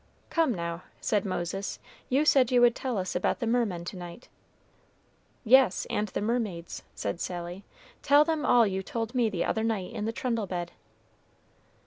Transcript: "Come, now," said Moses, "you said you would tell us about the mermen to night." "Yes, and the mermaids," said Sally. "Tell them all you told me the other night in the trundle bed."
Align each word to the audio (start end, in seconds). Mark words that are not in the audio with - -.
"Come, 0.31 0.51
now," 0.55 0.81
said 0.99 1.25
Moses, 1.25 1.77
"you 2.09 2.25
said 2.25 2.49
you 2.51 2.59
would 2.61 2.73
tell 2.75 2.97
us 2.97 3.15
about 3.15 3.39
the 3.39 3.45
mermen 3.45 3.85
to 3.85 3.95
night." 3.95 4.29
"Yes, 5.43 5.85
and 5.91 6.07
the 6.07 6.21
mermaids," 6.21 6.81
said 6.95 7.21
Sally. 7.21 7.63
"Tell 8.01 8.25
them 8.25 8.43
all 8.43 8.65
you 8.65 8.81
told 8.81 9.13
me 9.13 9.29
the 9.29 9.45
other 9.45 9.63
night 9.63 9.93
in 9.93 10.05
the 10.05 10.11
trundle 10.11 10.47
bed." 10.47 10.71